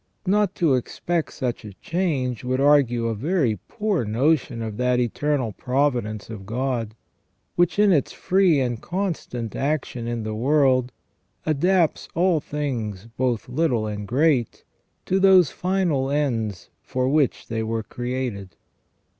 Not 0.25 0.55
to 0.55 0.73
expect 0.73 1.31
such 1.31 1.63
a 1.63 1.73
change 1.75 2.43
would 2.43 2.59
argue 2.59 3.05
a 3.05 3.13
very 3.13 3.59
poor 3.67 4.03
notion 4.03 4.63
of 4.63 4.77
that 4.77 4.99
eternal 4.99 5.51
providence 5.51 6.27
of 6.27 6.47
God, 6.47 6.95
which, 7.55 7.77
in 7.77 7.91
its 7.91 8.11
free 8.11 8.59
and 8.59 8.81
constant 8.81 9.55
action 9.55 10.07
in 10.07 10.23
the 10.23 10.33
world, 10.33 10.91
adapts 11.45 12.07
all 12.15 12.39
things 12.39 13.05
both 13.15 13.47
little 13.47 13.85
and 13.85 14.07
great 14.07 14.63
to 15.05 15.19
those 15.19 15.51
final 15.51 16.09
ends 16.09 16.71
for 16.81 17.07
which 17.07 17.45
they 17.47 17.61
were 17.61 17.83
created. 17.83 18.55